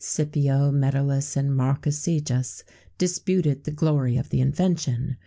[0.03, 2.63] Scipio, Metellus, and Marcus Sejus
[2.97, 5.17] disputed the glory of the invention.